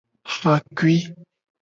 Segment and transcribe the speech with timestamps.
[0.37, 0.97] Xakui.